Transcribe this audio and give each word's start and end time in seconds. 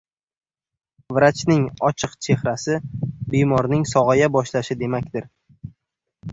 Vrachning 1.17 1.65
ochiq 1.89 2.15
chehrasi 2.29 2.79
bemorning 3.35 3.87
sog‘aya 3.93 4.33
boshlashi 4.41 4.81
demakdir. 4.85 5.33